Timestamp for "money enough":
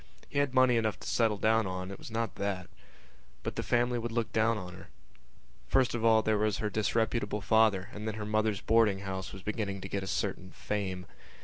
0.55-0.99